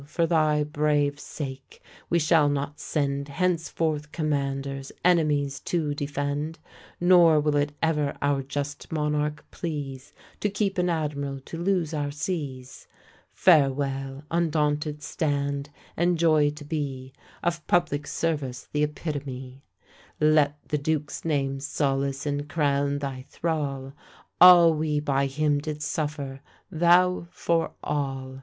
for 0.07 0.25
thy 0.25 0.63
brave 0.63 1.19
sake 1.19 1.79
we 2.09 2.17
shall 2.17 2.49
not 2.49 2.79
send 2.79 3.27
Henceforth 3.27 4.11
commanders, 4.11 4.91
enemies 5.05 5.59
to 5.59 5.93
defend; 5.93 6.57
Nor 6.99 7.39
will 7.39 7.55
it 7.55 7.73
ever 7.83 8.17
our 8.19 8.41
just 8.41 8.91
monarch 8.91 9.45
please, 9.51 10.11
To 10.39 10.49
keep 10.49 10.79
an 10.79 10.89
admiral 10.89 11.39
to 11.41 11.61
lose 11.61 11.93
our 11.93 12.09
seas. 12.09 12.87
Farewell! 13.31 14.23
undaunted 14.31 15.03
stand, 15.03 15.69
and 15.95 16.17
joy 16.17 16.49
to 16.49 16.65
be 16.65 17.13
Of 17.43 17.67
public 17.67 18.07
service 18.07 18.69
the 18.73 18.81
epitome. 18.81 19.61
Let 20.19 20.57
the 20.67 20.79
duke's 20.79 21.23
name 21.23 21.59
solace 21.59 22.25
and 22.25 22.49
crown 22.49 22.97
thy 22.97 23.27
thrall; 23.29 23.93
All 24.41 24.73
we 24.73 24.99
by 24.99 25.27
him 25.27 25.59
did 25.59 25.83
suffer, 25.83 26.41
thou 26.71 27.27
for 27.29 27.73
all! 27.83 28.39